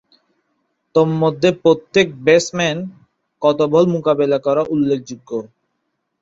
তন্মধ্যে 0.95 1.49
প্রত্যেক 1.63 2.07
ব্যাটসম্যান 2.25 2.77
কত 3.41 3.59
বল 3.73 3.85
মোকাবেলা 3.93 4.37
করা 4.45 4.61
উল্লেখযোগ্য। 4.73 5.29